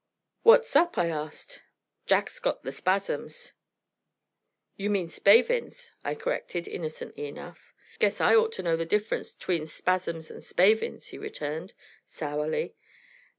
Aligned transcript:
"What's 0.41 0.75
up?" 0.75 0.97
I 0.97 1.09
asked. 1.09 1.61
"Jacks 2.07 2.39
got 2.39 2.63
the 2.63 2.71
spasms." 2.71 3.53
"You 4.75 4.89
mean 4.89 5.07
spavins," 5.07 5.91
I 6.03 6.15
corrected, 6.15 6.67
innocently 6.67 7.27
enough. 7.27 7.71
"Guess 7.99 8.19
I 8.19 8.33
ought 8.35 8.51
to 8.53 8.63
know 8.63 8.75
the 8.75 8.83
difference 8.83 9.35
'tween 9.35 9.67
spasms 9.67 10.31
and 10.31 10.43
spavins," 10.43 11.09
he 11.09 11.19
returned, 11.19 11.75
sourly. 12.07 12.73